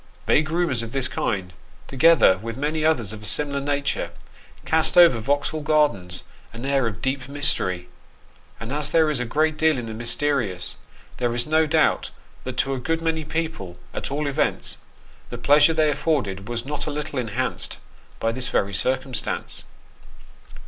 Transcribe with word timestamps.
Vague 0.25 0.49
rumours 0.49 0.81
of 0.81 0.93
this 0.93 1.07
kind, 1.07 1.53
together 1.87 2.39
with 2.39 2.57
many 2.57 2.83
others 2.83 3.13
of 3.13 3.21
a 3.21 3.25
similar 3.27 3.59
nature, 3.61 4.09
cast 4.65 4.97
over 4.97 5.19
Vauxhall 5.19 5.61
Gardens 5.61 6.23
an 6.53 6.65
air 6.65 6.87
of 6.87 7.03
deep 7.03 7.29
mystery; 7.29 7.87
and 8.59 8.73
as 8.73 8.89
there 8.89 9.11
is 9.11 9.19
a 9.19 9.25
great 9.25 9.57
deal 9.59 9.77
in 9.77 9.85
the 9.85 9.93
mysterious, 9.93 10.75
there 11.17 11.35
is 11.35 11.45
no 11.45 11.67
doubt 11.67 12.09
that 12.45 12.57
to 12.57 12.73
a 12.73 12.79
good 12.79 13.03
many 13.03 13.23
people, 13.23 13.77
at 13.93 14.09
all 14.09 14.25
events, 14.25 14.79
the 15.29 15.37
pleasure 15.37 15.71
they 15.71 15.91
afforded 15.91 16.49
was 16.49 16.65
not 16.65 16.87
a 16.87 16.89
little 16.89 17.19
enhanced 17.19 17.77
by 18.19 18.31
this 18.31 18.49
very 18.49 18.73
circumstance. 18.73 19.65